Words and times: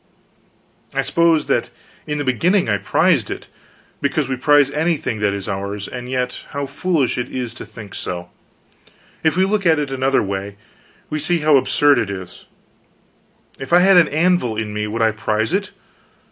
I 0.95 1.01
suppose 1.01 1.45
that 1.45 1.69
in 2.07 2.17
the 2.17 2.23
beginning 2.23 2.67
I 2.67 2.79
prized 2.79 3.29
it, 3.29 3.45
because 4.01 4.27
we 4.27 4.35
prize 4.35 4.71
anything 4.71 5.19
that 5.19 5.31
is 5.31 5.47
ours; 5.47 5.87
and 5.87 6.09
yet 6.09 6.43
how 6.53 6.65
foolish 6.65 7.19
it 7.19 7.29
was 7.31 7.53
to 7.53 7.67
think 7.67 7.93
so. 7.93 8.31
If 9.23 9.37
we 9.37 9.45
look 9.45 9.63
at 9.63 9.77
it 9.77 9.89
in 9.89 9.93
another 9.97 10.23
way, 10.23 10.55
we 11.11 11.19
see 11.19 11.41
how 11.41 11.55
absurd 11.55 11.99
it 11.99 12.09
is: 12.09 12.45
if 13.59 13.71
I 13.71 13.81
had 13.81 13.95
an 13.97 14.07
anvil 14.07 14.57
in 14.57 14.73
me 14.73 14.87
would 14.87 15.03
I 15.03 15.11
prize 15.11 15.53
it? 15.53 15.69